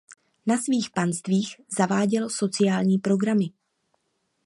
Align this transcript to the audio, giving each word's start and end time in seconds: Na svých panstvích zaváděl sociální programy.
Na 0.45 0.57
svých 0.57 0.89
panstvích 0.89 1.55
zaváděl 1.77 2.29
sociální 2.29 2.97
programy. 2.97 3.45